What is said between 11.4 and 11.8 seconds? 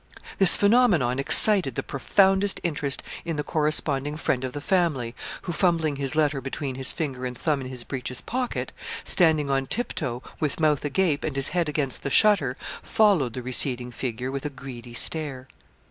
head